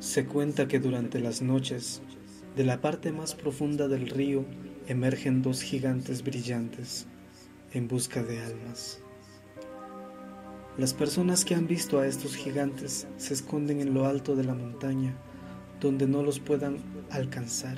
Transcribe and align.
Se 0.00 0.24
cuenta 0.24 0.66
que 0.66 0.80
durante 0.80 1.20
las 1.20 1.42
noches, 1.42 2.00
de 2.56 2.64
la 2.64 2.80
parte 2.80 3.12
más 3.12 3.34
profunda 3.34 3.86
del 3.86 4.08
río, 4.08 4.46
emergen 4.88 5.42
dos 5.42 5.60
gigantes 5.60 6.24
brillantes 6.24 7.06
en 7.74 7.86
busca 7.86 8.22
de 8.22 8.40
almas. 8.40 9.02
Las 10.78 10.94
personas 10.94 11.44
que 11.44 11.54
han 11.54 11.66
visto 11.66 12.00
a 12.00 12.06
estos 12.06 12.34
gigantes 12.34 13.06
se 13.18 13.34
esconden 13.34 13.82
en 13.82 13.92
lo 13.92 14.06
alto 14.06 14.34
de 14.36 14.44
la 14.44 14.54
montaña, 14.54 15.14
donde 15.82 16.06
no 16.06 16.22
los 16.22 16.40
puedan 16.40 16.78
alcanzar. 17.10 17.76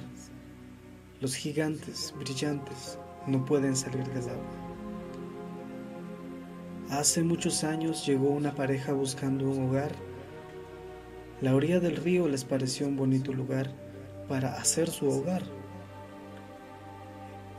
Los 1.21 1.35
gigantes 1.35 2.15
brillantes 2.17 2.99
no 3.27 3.45
pueden 3.45 3.75
salir 3.75 4.05
del 4.05 4.29
agua. 4.29 4.63
Hace 6.89 7.25
muchos 7.25 7.65
años 7.65 8.07
llegó 8.07 8.29
una 8.29 8.55
pareja 8.55 8.93
buscando 8.93 9.51
un 9.51 9.69
hogar 9.69 10.12
la 11.43 11.57
orilla 11.57 11.81
del 11.81 11.97
río 11.97 12.29
les 12.29 12.45
pareció 12.45 12.87
un 12.87 12.97
bonito 12.97 13.33
lugar 13.33 13.69
para 14.29 14.55
hacer 14.55 14.89
su 14.89 15.09
hogar. 15.09 15.43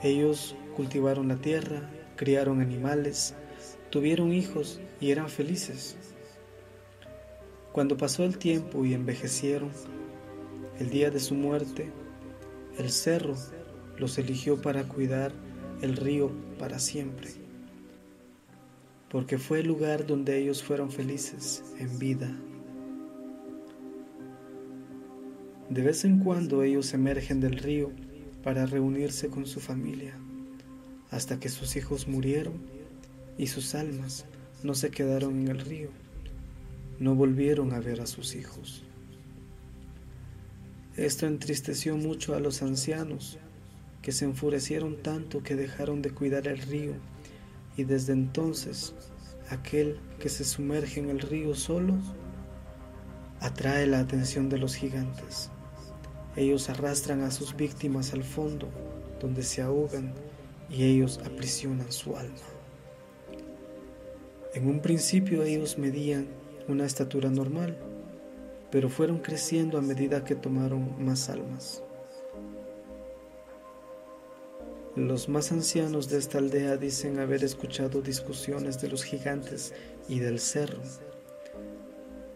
Ellos 0.02 0.56
cultivaron 0.78 1.28
la 1.28 1.36
tierra, 1.36 1.90
criaron 2.16 2.62
animales, 2.62 3.36
tuvieron 3.90 4.32
hijos 4.32 4.80
y 5.02 5.12
eran 5.12 5.28
felices. 5.28 5.98
Cuando 7.73 7.98
pasó 7.98 8.23
el 8.23 8.38
tiempo 8.38 8.86
y 8.86 8.94
envejecieron, 8.94 9.72
el 10.80 10.90
día 10.90 11.12
de 11.12 11.20
su 11.20 11.36
muerte, 11.36 11.92
el 12.78 12.90
cerro 12.90 13.36
los 13.98 14.18
eligió 14.18 14.62
para 14.62 14.88
cuidar 14.88 15.34
el 15.81 15.98
río 15.98 16.31
para 16.58 16.80
siempre, 16.80 17.31
porque 19.09 19.38
fue 19.38 19.59
el 19.59 19.68
lugar 19.68 20.08
donde 20.08 20.38
ellos 20.38 20.64
fueron 20.64 20.90
felices 20.90 21.64
en 21.80 22.00
vida 22.00 22.34
De 25.74 25.82
vez 25.82 26.06
en 26.06 26.20
cuando 26.20 26.62
ellos 26.62 26.94
emergen 26.94 27.40
del 27.40 27.58
río 27.58 27.90
para 28.44 28.68
reunirse 28.68 29.30
con 29.30 29.48
su 29.48 29.60
familia, 29.60 30.14
hasta 31.10 31.40
que 31.40 31.50
sus 31.50 31.76
hijos 31.76 32.08
murieron 32.08 32.62
y 33.40 33.48
sus 33.48 33.74
almas 33.74 34.26
no 34.62 34.76
se 34.76 34.92
quedaron 34.92 35.40
en 35.40 35.48
el 35.48 35.60
río, 35.62 35.90
no 37.00 37.16
volvieron 37.16 37.74
a 37.74 37.80
ver 37.80 38.02
a 38.02 38.06
sus 38.06 38.36
hijos. 38.36 38.84
Esto 40.96 41.26
entristeció 41.26 41.98
mucho 41.98 42.36
a 42.36 42.40
los 42.40 42.62
ancianos, 42.62 43.40
que 44.04 44.12
se 44.12 44.26
enfurecieron 44.26 45.02
tanto 45.02 45.42
que 45.42 45.56
dejaron 45.56 46.04
de 46.04 46.12
cuidar 46.12 46.48
el 46.48 46.60
río, 46.60 46.94
y 47.78 47.84
desde 47.84 48.14
entonces 48.14 48.94
aquel 49.50 49.98
que 50.20 50.30
se 50.30 50.44
sumerge 50.44 51.00
en 51.00 51.10
el 51.10 51.20
río 51.20 51.56
solo 51.56 51.96
atrae 53.40 53.88
la 53.88 54.02
atención 54.02 54.50
de 54.50 54.60
los 54.60 54.76
gigantes. 54.76 55.50
Ellos 56.36 56.70
arrastran 56.70 57.22
a 57.22 57.30
sus 57.30 57.56
víctimas 57.56 58.14
al 58.14 58.23
fondo, 58.23 58.67
donde 59.20 59.44
se 59.44 59.62
ahogan 59.62 60.14
y 60.70 60.84
ellos 60.84 61.20
aprisionan 61.23 61.92
su 61.92 62.16
alma. 62.16 62.34
En 64.56 64.67
un 64.67 64.80
principio 64.80 65.44
ellos 65.44 65.78
medían 65.78 66.28
una 66.67 66.86
estatura 66.86 67.30
normal, 67.30 67.78
pero 68.72 68.89
fueron 68.89 69.20
creciendo 69.20 69.78
a 69.78 69.81
medida 69.81 70.23
que 70.23 70.36
tomaron 70.36 71.04
más 71.04 71.30
almas. 71.30 71.84
Los 74.95 75.30
más 75.30 75.52
ancianos 75.52 76.09
de 76.09 76.17
esta 76.17 76.39
aldea 76.39 76.78
dicen 76.78 77.20
haber 77.20 77.44
escuchado 77.44 78.02
discusiones 78.02 78.81
de 78.81 78.89
los 78.89 79.04
gigantes 79.04 79.73
y 80.08 80.20
del 80.20 80.39
cerro. 80.39 80.81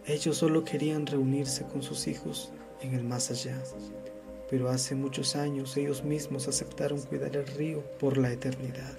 Ellos 0.06 0.36
solo 0.38 0.64
querían 0.64 1.06
reunirse 1.06 1.64
con 1.64 1.82
sus 1.82 2.06
hijos 2.08 2.52
en 2.82 2.94
el 2.94 3.04
más 3.04 3.30
allá. 3.30 3.62
Pero 4.50 4.68
hace 4.70 4.94
muchos 4.94 5.36
años 5.36 5.76
ellos 5.76 6.04
mismos 6.04 6.48
aceptaron 6.48 7.00
cuidar 7.02 7.36
el 7.36 7.46
río 7.46 7.82
por 7.98 8.18
la 8.18 8.32
eternidad. 8.32 8.98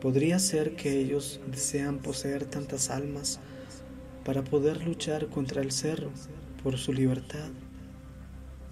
Podría 0.00 0.38
ser 0.38 0.76
que 0.76 0.98
ellos 0.98 1.40
desean 1.46 1.98
poseer 1.98 2.44
tantas 2.44 2.90
almas 2.90 3.40
para 4.24 4.42
poder 4.42 4.84
luchar 4.84 5.28
contra 5.28 5.62
el 5.62 5.72
cerro 5.72 6.10
por 6.62 6.78
su 6.78 6.92
libertad 6.92 7.50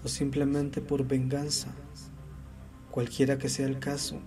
o 0.03 0.07
simplemente 0.07 0.81
por 0.81 1.07
venganza. 1.07 1.73
Cualquiera 2.91 3.37
que 3.37 3.49
sea 3.49 3.67
el 3.67 3.79
caso, 3.79 4.19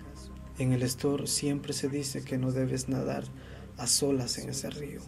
en 0.58 0.72
el 0.72 0.82
store 0.82 1.26
siempre 1.26 1.72
se 1.72 1.88
dice 1.88 2.24
que 2.24 2.38
no 2.38 2.50
debes 2.50 2.88
nadar 2.88 3.24
a 3.76 3.86
solas 3.86 4.38
en 4.38 4.48
ese 4.48 4.70
río. 4.70 5.00